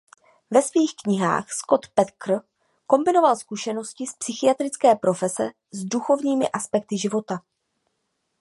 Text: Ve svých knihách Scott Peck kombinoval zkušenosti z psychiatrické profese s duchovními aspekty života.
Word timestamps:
Ve 0.51 0.61
svých 0.61 0.95
knihách 1.03 1.51
Scott 1.51 1.87
Peck 1.87 2.17
kombinoval 2.87 3.35
zkušenosti 3.35 4.07
z 4.07 4.13
psychiatrické 4.13 4.95
profese 4.95 5.49
s 5.71 5.83
duchovními 5.85 6.49
aspekty 6.49 6.97
života. 6.97 7.39